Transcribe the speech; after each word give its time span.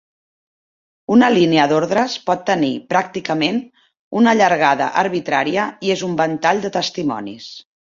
Una 1.15 1.27
línia 1.33 1.65
d'ordres 1.71 2.15
pot 2.29 2.41
tenir 2.47 2.71
pràcticament 2.95 3.61
una 4.23 4.35
llargada 4.41 4.89
arbitraria 5.05 5.69
i 5.91 5.95
és 5.99 6.05
un 6.11 6.19
ventall 6.25 6.67
de 6.67 6.75
testimonis. 6.83 7.51